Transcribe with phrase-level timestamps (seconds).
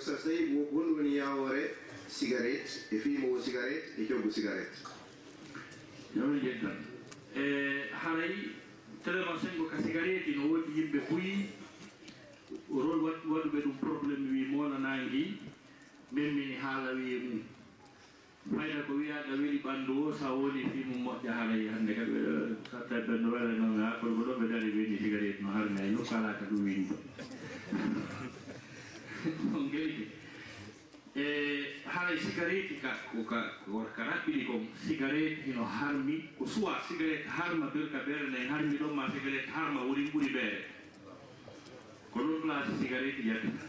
[0.00, 1.76] so tawi gon woni yawore
[2.08, 4.76] cigarette e fimowo cigarette e coggu cigarette.
[6.16, 6.76] Yawri jettan
[7.36, 7.44] e
[7.92, 8.34] haray
[9.04, 11.34] téléma sengo ka cigarette no woodi yimɓe huyi
[12.72, 15.38] rol waɗuɓe ɗum probléme wi monanangi
[16.12, 17.42] min mini haala wiye mum.
[18.56, 22.18] Fayda ko wiyaɗa weli ɓanndu o sa woni fimum moƴƴa haray hannde kaɓe
[22.70, 26.44] satta ɓenno welanoga kono ko ɗo ɓe dari weni cigarette no harne nokku ala ka
[26.50, 26.94] ɗum windi
[32.12, 33.40] e cigarette ka koka
[33.96, 38.94] ka raɓɓini kon cigarette hino harmi ko soit cigarette harma berka ɓeere nayi harmi ɗon
[38.94, 40.60] ma cigarette harma woni ɓuri ɓeere.
[42.12, 43.66] Ko ɗon place cigarette yaddata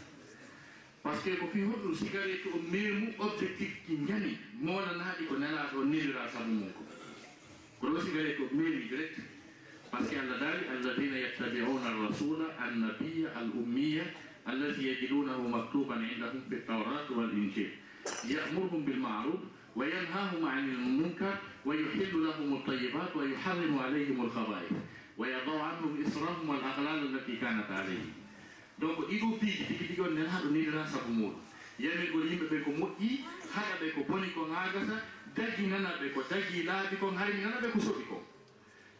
[1.04, 5.78] par ce que ko fi hoɗɗum cigarette o memu objectif ki jani mownanaaɗi ko nelaaɗo
[5.82, 6.84] o nelira sabu mum ko
[7.80, 9.18] ko ɗo cigarette o memi direct
[9.90, 14.04] par ce que allah daali alladina yattabiuna arrasula annabiya al ummiya
[14.46, 17.70] allati yajidunahu maktuban indahum fi tawrat wal injil
[18.26, 19.40] يأمرهم بالمعروف
[19.76, 21.36] وينهاهم عن المنكر
[21.66, 24.72] ويحل لهم الطيبات ويحرم عليهم الخبائث
[25.18, 28.12] ويضع عنهم إصرهم والأغلال التي كانت عليهم.
[28.82, 31.38] Donc ɗiɗo piiji tigi tigi on nen haɗo nidira sabu muɗum
[31.80, 33.10] yamin yimɓe ɓe ko moƴƴi
[33.54, 34.98] haɗa ɓe ko boni ko gagasa
[35.36, 38.24] dagi nana ɓe ko dagi laabi kon harmi nana ɓe ko soɓi kon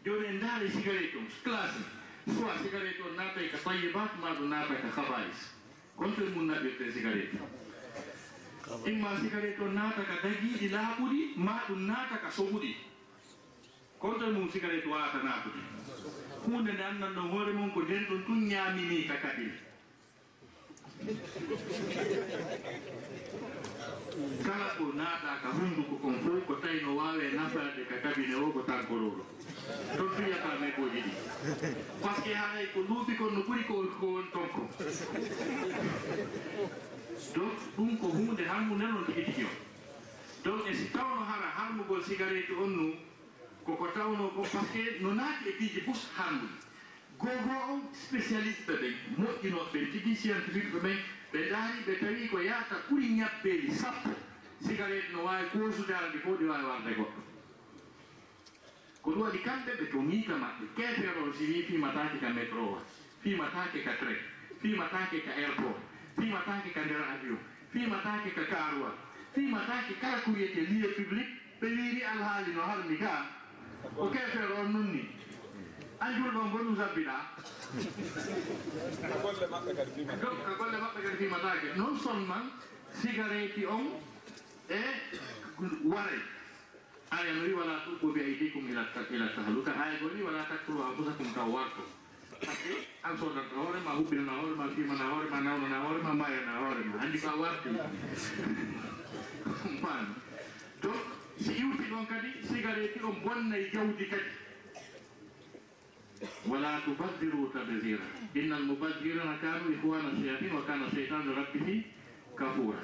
[0.06, 1.82] joni en daari cigarette on classe.
[2.28, 5.40] Soit cigarette on naatay ka tayibat maɗum naata ka habais
[5.98, 7.34] contre mum naɓirte cigarette
[8.86, 12.76] imma sikare ɗon naata ka dagiiɗi laaɓuɗi ma ɗum naata ka sohuɗi
[14.00, 15.62] kon mum sikare to wawata naatude
[16.46, 19.52] hunde nde annan ɗon hoore mum ko nden ɗon tun ñaamini ka kadin
[24.46, 28.52] kala ko naata ka hunnduko kon fof ko tawi no wawe nafade ka kabine o
[28.54, 29.24] ko tankoroɗo
[29.98, 31.12] ton fiyata mekoji ɗi.
[32.02, 33.74] Par ce que haray ko luuɓi kon no ɓuuri ko
[34.14, 34.62] won tonko.
[38.62, 39.50] almu nanol heɗiɗi o.
[40.44, 42.96] Donc e si tawno hara harmugol cigarette on nu
[43.66, 46.54] koko tawno ko par ce que no naati e piiji fof harmude
[47.18, 50.98] gogo o spécialiste ɓe moƴƴinoɓe ɓen tigi scientifique ɓe ɓen
[51.34, 54.10] ɓe daari ɓe tawi ko yahata ɓuri ñabbeeli sappo.
[54.66, 57.22] Cigarette no wawi koosude ara fof ɗi wawi warde goɗɗo.
[59.02, 62.72] Ko ɗum waɗi kamɓe ɓe to tomiika maɓɓe keefere o si wi fimatake ka métro
[62.74, 62.80] wa
[63.24, 64.18] fimatake ka train
[64.62, 65.78] fimatake ka airport
[66.18, 67.51] fimatake ka nder avion.
[67.72, 68.92] fimatake ka karuwa
[69.34, 71.28] fimatake kala ko wiyete lieu public
[71.62, 73.26] ɓe wiiri alhaali no harmi ka
[73.96, 75.04] ko kefere on nun ni
[76.00, 77.16] anjurɗo ngo ɗum sabbiɗa
[79.02, 82.46] ka golle maɓɓe kadi fimatake non seulement
[83.02, 83.84] sigareti on
[84.70, 84.80] e
[85.84, 86.20] ware
[87.12, 88.84] aya no wi wala tuɓɓo bi aydikum ila
[89.36, 89.72] tahluka.
[89.72, 91.84] Hay goni wala takfuru anfusakum taw warto.
[92.41, 97.19] par ce que an sodanta hoorema huɓɓinana hoorema fimana hoorema nawnana hoorema mayana hoorema andi
[97.19, 97.69] ka warti
[99.83, 100.07] man
[100.83, 100.97] donc
[101.41, 104.31] si iwti ɗon kadi cigarette on bonnay jawdi kadi
[106.49, 111.83] ولا تبذروا تبذيرا ان المبذرين كانوا اخوان الشياطين وكان الشيطان لربه
[112.39, 112.83] كفورا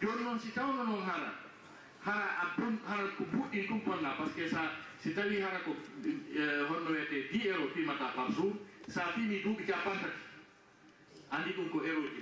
[0.00, 1.34] joni noon si tawno noon hara
[2.06, 4.62] hara a bon hara ko buɗɗi ɗum ponna par ce que sa
[5.02, 5.74] si tawi hara ko
[6.70, 7.26] honno wiyete
[8.89, 10.19] so a fini duuɓi capantati
[11.31, 12.21] andi ɗum ko eroji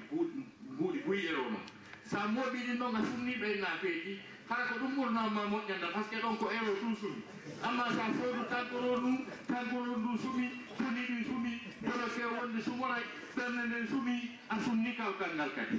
[0.77, 1.65] guuɗi buyi ero noon
[2.05, 4.19] sa a noon a sumni ɓeyna peeji
[4.49, 7.21] hara ko ɗum ɓurnama moƴƴanda par ce que ɗon ko ero tun sumi.
[7.63, 10.45] Amma sa soodu taggoro ɗum taggoro ndu sumi
[10.77, 13.03] tuni ɗi sumi dolo fe wonde sumoray
[13.35, 14.15] ɓernde nden sumi
[14.49, 15.77] a sumni kawtal ngal kadi.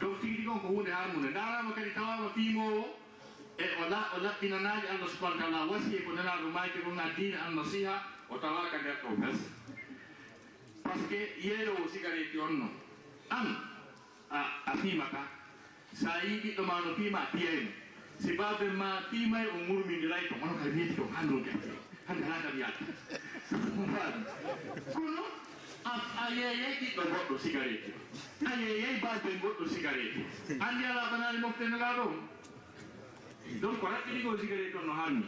[0.00, 2.96] Donc tigi ɗi on ko hunde harmude darama kadi tawama fimowo
[3.58, 7.94] e o laɓɓinanaji allah subahana taala wasi e ko nanaɗo maji ɗum na dina annasiha
[8.30, 9.38] o tawaka nder ɗo gas
[10.82, 12.68] par ce que yeelowo sigareti on no.
[13.30, 13.46] An
[14.30, 15.22] a a fiimata.
[15.94, 17.70] Sa yi ɓiɗɗo ma no fiima piyayno
[18.20, 21.72] si babe ma fiimay o ngurmidiray to hono kadi miiti to hande gerte
[22.06, 22.84] hande ha kam yaata
[24.92, 25.24] kono
[25.84, 27.90] a yeeyay ɓiɗɗo goɗɗo sigareti
[28.44, 30.20] a yeeyay babe goɗɗo sigareti
[30.60, 32.06] andi ala banani e moftenelaa ɗo?
[33.60, 35.26] Donc raɓɓiɗigo sigareti on no hanni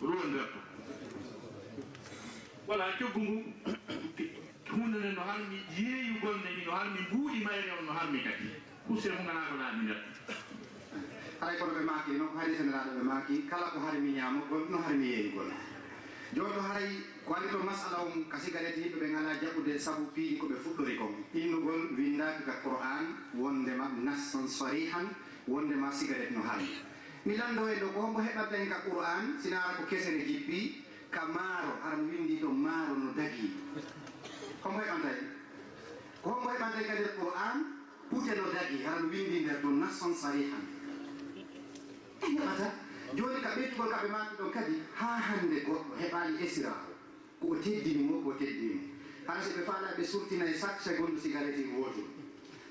[0.00, 0.71] ko nder to.
[2.66, 3.36] voilà coggu ngu
[4.72, 8.48] hunde nde no harmi yeeyugol nde ni no harmi mbuuɗi mayre on no harmi kadi.
[8.88, 10.00] Husere fu ganaa ko laami nder
[11.40, 14.64] haray kono ɓe maaki noon ko hari seneraɗo ɓe maaki kala ko harmi ñaamo gon
[14.70, 15.50] no harmi yeeyugol
[16.34, 16.88] joni ɗo haray
[17.26, 20.94] ko andi ɗo masala on ka sigalete yimɓe ɓe ngala jaɓude saabu piiɗi koɓe fuɗɗori
[20.96, 23.04] kon innugol windaki ka qouran
[23.34, 25.06] wondema nasson sarihan
[25.48, 26.70] wondema sigalete no harmi.
[27.26, 30.81] Mi lanndo e ɗo ko hombo heɓatta hen ka qouran sinara ko kesene jippi
[31.12, 33.48] ka maaro aran windi ɗo maaro no dagi
[34.64, 35.18] homo e ɓantay
[36.22, 37.56] ko homo e ɓantay kadi e qur'an
[38.10, 40.64] pute no dagi aran windi nder ɗum nasson sarihan.
[42.22, 42.66] E heɓata.
[43.16, 46.90] Joni ka ɓettugol kaɓe maki ɗon kadi ha hande goɗɗo heɓani esiraho
[47.40, 48.80] ko o teddini mo ko o teddini
[49.26, 52.08] hara so ɓe faala ɓe surtina e chaque seconde cigarette gootum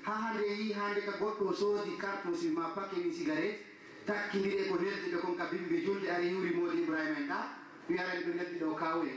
[0.02, 3.60] ha hande yi hande ka goɗɗo soodi cartouche ma paquet ni cigarette
[4.06, 8.32] takkidire ko nerdide kon ka bimbi julde ari yuri modi ibrahima en ɗa wiyaren ɓe
[8.38, 9.14] gaddi ɗo kawoye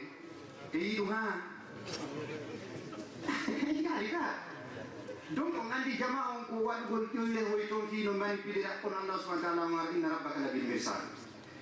[0.73, 1.21] e yii ɗum ha
[4.11, 4.25] ka.
[5.33, 9.17] Donc on anndi jama on ko waɗugol ƴoyre hoy toon fi no manipuléra kono allah
[9.19, 11.01] subahana taala mar inna rabbaka labil mirsal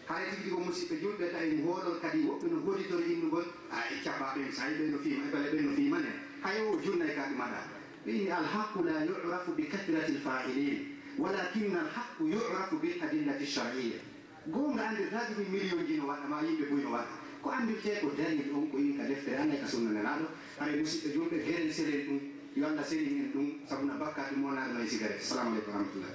[0.08, 3.80] haray tigi ko musidɓe julɓe tawi mo hoɗon kadi woɓɓe no goditoro innugol e a
[4.04, 6.12] caɓa ɓen sa yi ɓe no fima e bale ɓen no fimane
[6.44, 7.60] hay o jurnay kaɗi maɗa
[8.06, 10.80] ɓini alhaqu la yurafu bi kathirati lfailin
[11.18, 14.00] walakinna alhaqu yurafu bil adillati lcharia
[14.48, 18.08] gonga anndirta min million ji no waɗa ma yimɓe ɓuy no waɗa ko andirte ko
[18.18, 20.26] darni on ko yin ka deftere annay ka sunnananaɗo
[20.60, 22.20] hare musidɓe jumɓe heren seren ɗum
[22.56, 26.14] yo allah seri hen ɗum sabuna bakka ɗum wonaɗo e sigare salamu aleykum rahmatullah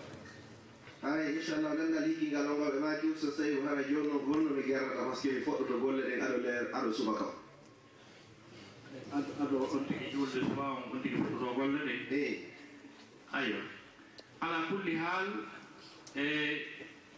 [1.03, 4.51] hara inchallah nanda liggi ngal on oɓe ma jum so tawi hara joni noon gonno
[4.57, 7.35] mi gerrata par ce que mi foɗɗoto golle ɗen aɗo leer aɗo subaka o
[9.43, 12.01] aɗo on tigi julde suba on on tigi foɗɗoto golle ɗen.
[12.13, 12.23] E
[13.33, 13.57] ayo
[14.41, 15.27] ala kulli haal
[16.17, 16.25] e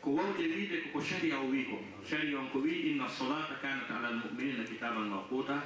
[0.01, 1.77] ko wawde wiide koko sharia o wi ko
[2.09, 5.61] sharia on ko wi inna solata kanat ala almuminina kitaban maquta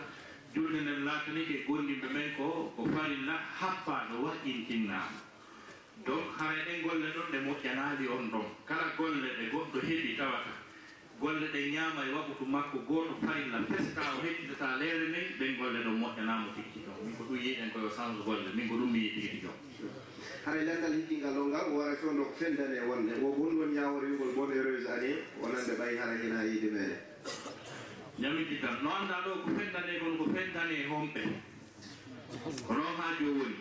[0.55, 2.47] julde nden laatani gondimɓe gonɗinɓe men ko
[2.77, 5.01] ko farilla happa no wa'intinna.
[6.07, 8.47] Donc hara ɗen golle ɗon ɗe moƴƴanaali on ɗon.
[8.67, 10.53] Kala golle ɗe goɗɗo heɓi tawata.
[11.21, 15.79] Golle ɗe ñaama e waɓutu makko gooto farilla festa o hedditata leere men ɗen golle
[15.85, 18.99] ɗon moƴƴanaamo tigi tigi min ko ɗum yiiɗen koyo change golle min ko ɗum mi
[18.99, 19.49] yiɗi tigi tigi
[20.45, 23.13] haray landal hiddigal o ngal wara fewno ko fendane wonde.
[23.23, 27.01] Wo gon won yawor wigol bon heureuse année wonande ɓay hara hina yiide meɗen
[28.21, 28.77] ñamiti tan.
[28.85, 31.23] No annda ɗo ko fendane kon ko fendane homɓe.
[32.67, 33.57] Ko noon ha woni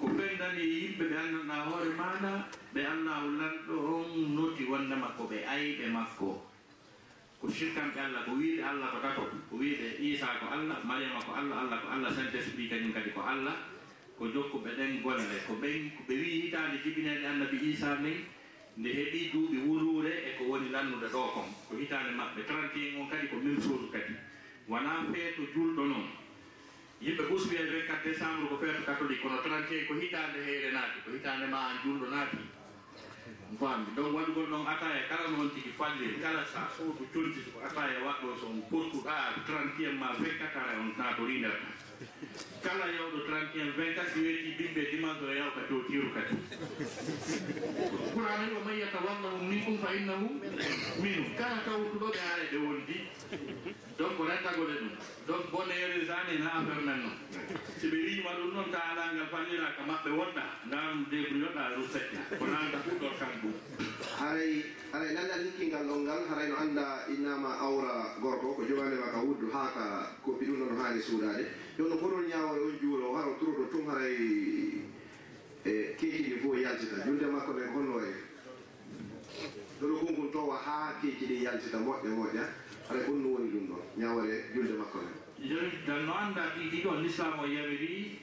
[0.00, 2.32] ko fendane yimɓe ɓe anndanɗa hoore maɗa
[2.74, 6.40] ɓe allah lanɗo on noti wonde makko ɓe ayɓe makko.
[7.40, 11.32] Ko shirkanɓe allah ko wiide allah ko tato ko wiide isa ko allah mariama ko
[11.36, 13.56] allah allah ko allah saint esprit kañum kadi ko allah.
[14.22, 18.18] ko jokkuɓe ɗen golle ko ɓen ɓe wi hitande jibinede annabi isa min
[18.78, 21.48] nde heeɓi duuɓi wuluure e ko woni lannude ɗo kon.
[21.66, 24.14] Ko hitande maɓɓe 31 on kadi ko même chose kadi.
[24.70, 26.06] Wona feeto julɗo noon
[27.02, 29.22] yimɓe ɓusɓi e 24 décembre ko feeto catholique.
[29.22, 32.38] Kono 31 ko hitande heyre naati ko hitande ma an julɗo naati.
[33.58, 37.98] Famdi donc waɗugol ɗon ataye kala noon tigi falle kala sa sodu contiti ko ataye
[38.06, 41.81] waɗɗo so on portuɗa 31 ma 24 ara on naatorinderta
[42.62, 46.34] kala yawɗo 31 24 weeti bimɓe dimanche o yawka totiru kadi.
[48.14, 50.32] Qur'ana o man yatawallahum minkum fa innahum
[51.02, 52.96] minum kala tawtuɗoɓe haare ɗe wondi
[53.98, 54.88] donc wona ɗum
[55.26, 57.16] donc bonere sani na affaire men noon
[57.78, 62.38] si ɓe riima ɗum noon ta alangal fallira ka maɓɓe wonɗa ndaram débrouilloɗa ɗum seƴƴa
[62.38, 63.52] ko nanta fuɗɗor kan ɗum
[64.18, 69.20] haray haray nandal hikkingal ɗon ngal haray no annda innama awra gorko ko jogandema ka
[69.20, 69.84] wuddu ha ka
[70.24, 71.44] kopi ɗum nono haani suuɗade
[71.78, 74.16] jonno koɗon ñawore on juulo haro turoɗo tum haray
[75.64, 77.04] e kekiɗi fof e yaltita.
[77.06, 78.10] Julde makko ɓen honno e
[79.80, 82.61] ɗono gungun towa ha keeki ɗi yaltita moƴƴa moƴƴa.
[82.92, 86.82] ray on no woni ɗum ɗon ñawore julde makko men joni dan no annda ɗiɗi
[86.84, 88.18] ɗon l'islam o yamiri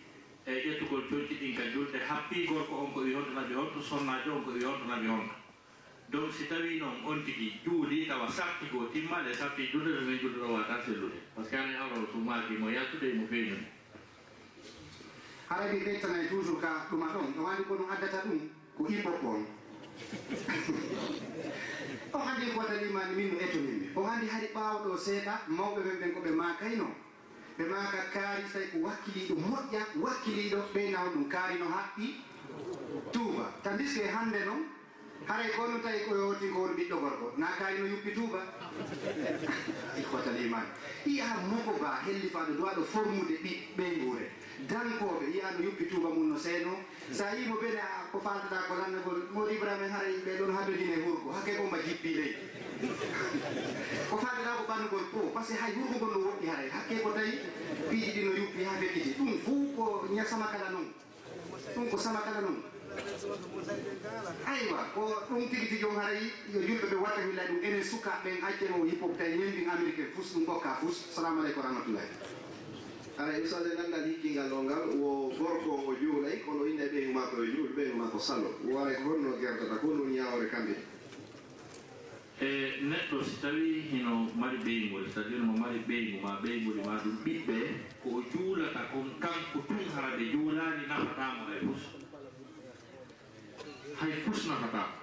[0.46, 4.32] e ƴettugol jonti ɗin ka julde happi gorko on ko wi honto nabi honto sonnajo
[4.36, 5.34] on ko wi honto nabi honto
[6.10, 10.18] donc si tawi noon on tigi juuli tawa sarti goo timmaɗe sarti julde ɗo min
[10.20, 11.20] julde ɗo wata sellude.
[11.36, 13.62] Par ce que ana hawro so maaki mo yaltude e mo feeñude
[15.50, 18.40] haray ɓe ɓettana toujours ka ɗuma ɗon ɗo wani ko ɗum addata ɗum
[18.78, 19.46] ko imbo on.
[22.14, 25.98] o hannde ko dalimani min no etonimɓe ɓe o hannde hari ɓawɗo seeɗa mawɓe men
[26.00, 26.88] ɓen koɓe makayno
[27.58, 32.08] ɓe maka kaari tawi ko wakkiliɗo moƴƴa wakkiliɗo ɓeynaw ɗum kaari no haɓɓi.
[33.12, 33.46] Tuuba.
[33.64, 34.64] Tandiske hannde noon
[35.28, 37.34] haray ko no tawi ko yowti ko won ɓiɗɗo gorko.
[37.38, 38.40] Na kaari no yuppi tuuba.
[40.00, 40.70] Ikotalimani
[41.06, 44.26] iya mogo ba hellifaɗo fa ɗo dowa ɗo formude ɓiɓɓe nguure
[44.68, 47.14] dankoɓe yiya no yuppi tuba mum no seyno hmm.
[47.16, 50.96] sa yimo bene a ko faltata ko lannagol modi ibrahima en haray ɓe ɗon haddodine
[51.06, 52.32] hurgo hakke bomba jippi ley.
[54.10, 57.02] Ko faltata ko ɓannugol po par ce que hay hurgo ngol no woɗɗi haray hakke
[57.04, 57.32] ko tawi
[57.90, 60.88] piiji ɗi no yuppi ha fekkiti ɗum fuu ko ñasama kala noon
[61.76, 62.64] ɗum ko sama kala noon
[64.48, 66.24] aywa ko ɗum tigi tigi on haray
[66.54, 70.10] yo yimɓe ɓe watta hillay ɗum enen sukaɓe en accere o hippo tawi ñembi américain
[70.16, 70.98] fus ɗum gokka fus.
[71.16, 72.39] Salamu aleykum rahmatullahi.
[73.20, 77.36] ana eɓe sode nanndan hikkingal o ngal wo gorko o juulay kono inne ɓeygu makko
[77.44, 80.76] yo juul ɓeygu makko sallo waray ko honno gerdata ko ɗum ñawore kamɓe.
[82.40, 82.48] E
[82.90, 86.96] neɗɗo si tawi hino mari ɓeygol c' à dire mo mari ɓeygu ma ɓeygol ma
[87.04, 87.58] ɗum ɓiɓɓe
[88.02, 91.84] ko o juulata kon kanko tun harade juulani nafatamo hay fus.
[94.00, 94.99] Hay fus nafatamo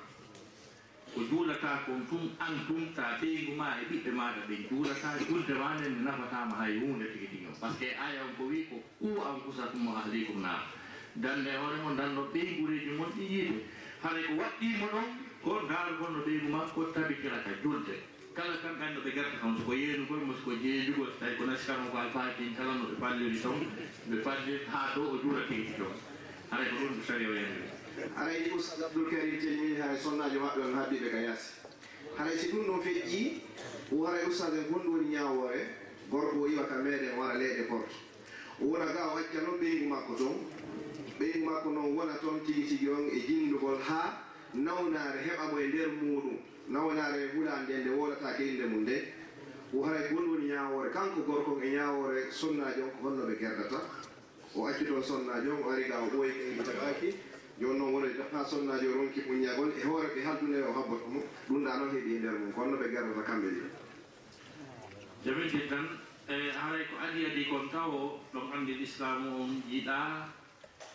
[1.16, 5.54] ko juulata kon tum an tum ta ɓeygu ma e ɓiɓɓe maɗa ɓe juulata julde
[5.56, 8.66] ma nden ne nafatama hay hunde tigi tigi par ce que aya on ko wi
[8.68, 10.60] ko ku an kusatum ahlikum naar.
[11.16, 13.56] Dande hoore mo danno ɓeygureji mon ɗi yiide
[14.04, 15.08] haɗa ko waɗɗimo ɗon
[15.42, 17.96] ko ndaarugon no ɓeygu ma ko tabitira ka julde.
[18.36, 21.96] Kala kam ganndo ɓe garta kam soko yeenugol mo soko jeejugol tawi ko nasikano ko
[21.96, 23.56] alfakin kala no ɓe palliri ton
[24.10, 25.96] ɓe palle haa ɗo o juura tigi tigi on
[26.52, 27.72] hara ko ɗum ɗo sari o yendiri
[28.16, 31.50] aɗa yiɗi oustad abdoulkarim telmini hay sonnajo maɓɓe on habbiɓe ka yaasi
[32.18, 33.42] haray si ɗum ɗon feƴƴi
[33.92, 35.60] woray oustad en honɗum woni ñawore
[36.10, 37.94] gorko o iwa ka meɗen wara leyɗe porte
[38.60, 40.36] o wona ga o acca noon ɓeygu makko toon
[41.18, 45.88] ɓeygu makko noon wona toon tigi tigi on e jindugol ha nawnaare heɓamo e nder
[46.00, 46.36] muɗum.
[46.68, 48.96] Nawnare e hulan nde nde wolatake inde mum nde.
[49.74, 53.80] O haray gon woni ñawore kanko gorko e ñawore sonnaji on ko honno ɓe gerdata
[54.54, 57.08] o acci toon sonnaji on o ari ga o ɓoyi ɓeygu taɓaki
[57.58, 61.22] joni noon wono ha sonnaji o ronki muññagol e hoore ɓe haltune o habboto mum
[61.48, 62.52] ɗum ɗa noon heeɓi e nder mum.
[62.52, 63.60] Kono ɓe garata kamɓe ɗi.
[65.24, 65.86] Jamintin tan
[66.28, 70.28] e haray ko adi adi kon tawo ɗon andi l'islamu on yiɗa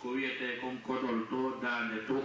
[0.02, 2.18] ko wiyete kon koɗol to dande to.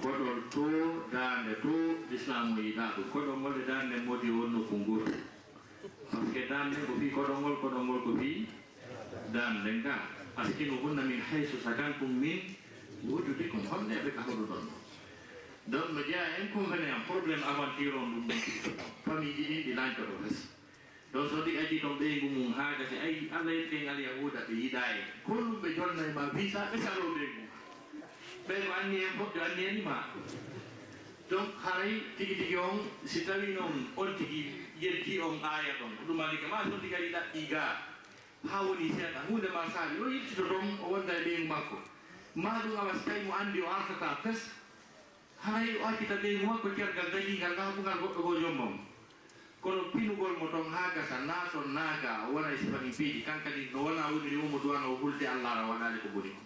[0.00, 0.64] Koɗol to
[1.12, 1.72] dande to
[2.10, 2.84] l'islamu yiɗa.
[2.96, 5.12] Ɗum koɗol ngol e dande modi wonnoko ngotu
[6.10, 8.48] par ce que dande ko fi koɗol ngol koɗol ngol ko fi
[9.32, 10.17] dande ngal.
[10.38, 12.54] fankinuhunna min haysu sakantum min
[13.10, 14.64] wujudikum honneɓe ka hoɗo ɗon
[15.70, 18.40] ɗon no jeeya inconvenient probléme aventure on ɗum ɗon.
[19.04, 20.38] Famille ji ɗin ɗi lancoto hes.
[21.12, 24.54] Ɗon so ɗi addi toon ɓeygu mum haa gasi ayi allah yettin al yahuda ɓe
[24.62, 27.42] yiɗa e kollum ɓe jonnay ma visa ɓe salo ɓeygu
[28.48, 29.96] ɓe ko anni en fof ɓe anni henima
[31.30, 35.90] donc haray tigi tigi on si tawi noon on tigi yetti on aya ɗon.
[35.98, 37.87] Ko ɗum alika ma so tigi ɗaɓɓi ɗigaa
[38.50, 39.20] ha woni seeɗa.
[39.28, 41.76] Hunde ma saali o yettito toon o wonda e ɓeygu makko.
[42.34, 44.50] Ma ɗum awa so tawi mo anndi o artata fes
[45.44, 48.78] haray o accita ɓeygu makko cergal dañigal laaɓugal goɗɗo goo jommam
[49.60, 53.22] kono pinugol mo toon haa gasa naa ton naaga o wona e sifamin piiji.
[53.26, 56.30] Kankadi no wona woniri omo duwano o hulde allah allahra waɗaali ko boni.
[56.30, 56.42] Ko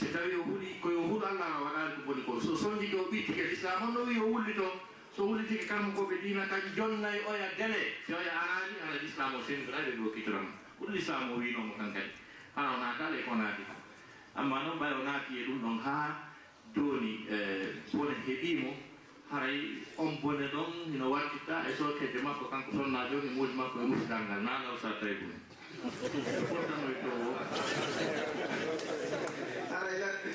[0.00, 2.22] so tawi o huɗi koyo huɗo allahra waɗaali ko boni.
[2.24, 4.72] Ko so sondi ɗo ɓitti kadi islam on no wi o wulli ton
[5.16, 7.80] so wulitiki kammu ko ɓe ɗima tan jonnayi oya dele.
[8.08, 10.46] Oya arani ala l'islam o sendiraɓe ɗo kitoran
[10.78, 12.10] ɓur l'islam o winomo tan kadi.
[12.54, 13.62] Hana o naatale ko naati.
[13.64, 13.72] Ko
[14.36, 16.08] amma noon ɓay o naati e ɗum ɗon haa
[16.74, 17.36] jooni e,
[17.96, 18.70] bone heɓiimo.
[19.32, 19.58] Haray
[19.96, 24.20] on bone ɗon ino wartitta e sokede makko kanko sonna jooni muudi makko e musidal
[24.28, 24.40] ngal.
[24.44, 25.32] Naalaw sa tawi ɗum
[26.48, 27.32] fottanoy to o
[29.76, 30.30] aray latte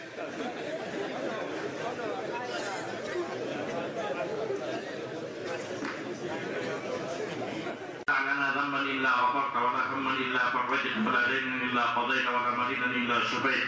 [8.09, 9.80] لنا ذنبا الا غفرت ولا
[10.24, 13.64] إلا فرجت ولا دينا إلا قضيت ولا مريضا إلا شفيت.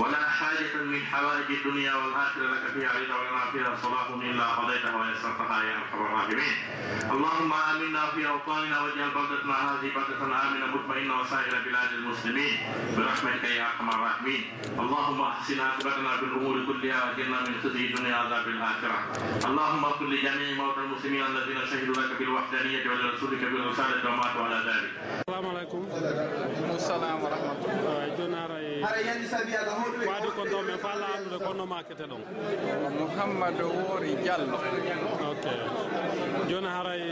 [0.00, 5.58] ولا حاجة من حوائج الدنيا والآخرة لك فيها رضا ولنا فيها صلاح إلا قضيتها ويسرتها
[5.68, 6.54] يا أرحم الراحمين.
[7.14, 12.54] اللهم آمنا في أوطاننا واجعل بلدتنا هذه بلدة آمنة مطمئنة وسائر بلاد المسلمين.
[12.96, 14.42] برحمتك يا أرحم الراحمين.
[14.82, 18.98] اللهم أحسن عاقبتنا بالأمور كلها وأجرنا من خزي الدنيا عذاب الآخرة.
[19.48, 24.90] اللهم اغفر لجميع موتى المسلمين الذين شهدوا لك بالوحدانية ولرسولك بالرسالة وماتوا على ذلك.
[25.28, 25.80] السلام عليكم.
[26.68, 28.16] mo salam wa rahmatullah.
[28.18, 28.82] Joni ara e
[30.08, 32.22] waadi ko ɗo men fa laaɓude konno makete ɗon.
[32.98, 34.58] Mouhammadou woori diallo.
[35.30, 35.44] Ok.
[36.50, 37.02] Joni haray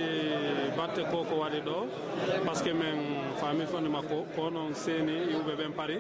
[0.77, 1.77] batte ko ko waɗi ɗo
[2.45, 2.99] par ce que min
[3.41, 5.97] faami fonde makko ko noon seeni yimɓe ɓen paari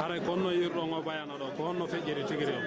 [0.00, 2.60] haray konno yirɗon o bayana ɗo ko honno feƴƴiri tigiri o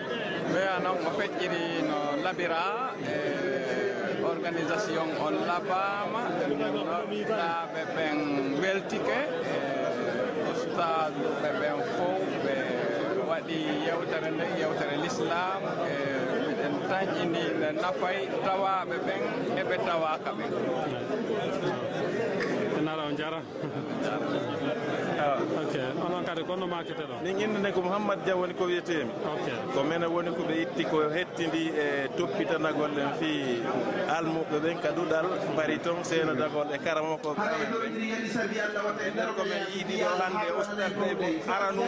[0.53, 3.88] ɓeyano o feƴƴiri no labira e
[4.33, 6.21] organisation on labama.
[6.39, 8.17] Ɗumnoɗaɓe ɓen
[8.61, 9.19] weltike
[9.53, 9.59] e
[10.51, 12.55] ustadu ɓe ɓen fof ɓe
[13.29, 15.93] waɗi yewtere nde yewtere l'islam e
[16.47, 19.21] miɗen tañƴini ne nafay tawaɓe ɓen
[19.61, 20.51] eɓe tawaka ɓen.
[22.85, 23.39] Nala on jara.
[25.19, 27.15] ok onon kadi gonno makete ɗo?
[27.23, 29.11] Min indane ko mouhammad dia woni ko wiyetemi.
[29.33, 29.45] Ok.
[29.73, 33.31] Ko mene woni koɓe itti ko hettidi e toppitanagol en fi
[34.17, 37.39] almuɓe ɓen ka ɗuɗal mbari ton seenodagol e karamo ko e
[39.05, 41.83] e nder ko men yiiɗi ɗo hannde e ustaɓe ɓe aranu.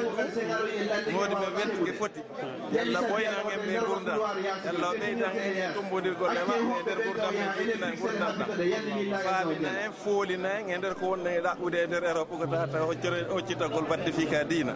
[1.13, 2.21] Modi ɓe weltude foti.
[2.75, 4.19] Yalla ɓoynan en ɓe gurdam
[4.65, 8.49] yalla o ɓeydan en tumbodirgol e maɓɓe e nder gurdam en jiɗina e gurdam ɗam.
[9.25, 12.77] Faamina en foolina en e nder ko wonɗen e ɗaɓɓude e nder europe ko tata
[12.79, 14.73] hoccoro eɗen ɗoccitagol batte fi ka diina.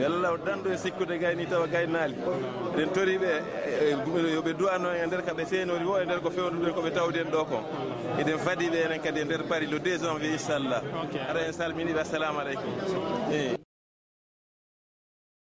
[0.00, 2.14] Yo danɗo e sikkude gayni tawa gaynaali
[2.76, 3.30] ɗen toriɓe
[4.34, 7.64] yoɓe duwano e nder kaɓe seenori wo e nder ko fewnuɗen koɓe tawden ɗo kon
[8.18, 10.82] eɗen faadiɓe enen kadi e nder paris le 2 janvier inchallah.
[11.28, 12.72] Ara en salminiɓe assalamu aleykum
[13.32, 13.57] eyi.